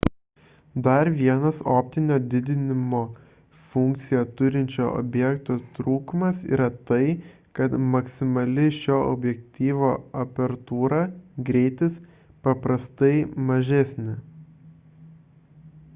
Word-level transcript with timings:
dar 0.85 1.09
vienas 1.17 1.57
optinio 1.73 2.15
didinimo 2.29 3.01
funkciją 3.73 4.21
turinčio 4.39 4.87
objektyvo 5.01 5.57
trūkumas 5.75 6.41
yra 6.57 6.69
tai 6.91 7.01
kad 7.59 7.77
maksimali 7.95 8.65
šio 8.81 8.97
objektyvo 9.11 9.93
apertūra 10.23 11.01
greitis 11.51 12.01
paprastai 12.49 13.15
mažesnė 13.51 14.21